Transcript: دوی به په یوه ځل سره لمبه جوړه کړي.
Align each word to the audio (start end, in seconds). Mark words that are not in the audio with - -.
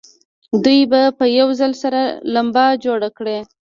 دوی 0.63 0.79
به 0.91 1.01
په 1.17 1.25
یوه 1.37 1.53
ځل 1.59 1.73
سره 1.83 2.01
لمبه 2.33 2.65
جوړه 2.85 3.09
کړي. 3.17 3.39